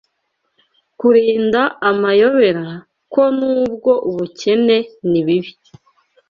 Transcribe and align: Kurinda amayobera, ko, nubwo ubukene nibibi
Kurinda 0.99 1.61
amayobera, 1.89 2.65
ko, 3.13 3.21
nubwo 3.37 3.91
ubukene 4.09 4.77
nibibi 5.09 5.51